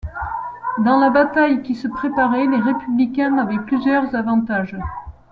[0.79, 4.75] Dans la bataille qui se préparait, les républicains avaient plusieurs avantages.